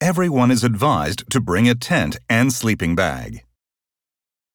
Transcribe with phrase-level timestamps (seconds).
[0.00, 3.44] everyone is advised to bring a tent and sleeping bag.